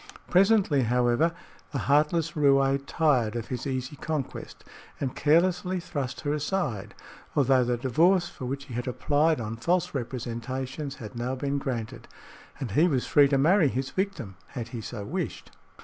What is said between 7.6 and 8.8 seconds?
the divorce for which he